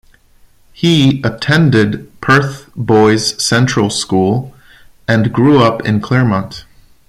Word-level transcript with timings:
He 0.73 1.21
attended 1.23 2.19
Perth 2.21 2.71
Boys 2.75 3.39
Central 3.39 3.91
School 3.91 4.51
and 5.07 5.31
grew 5.31 5.61
up 5.61 5.85
in 5.85 6.01
Claremont. 6.01 6.65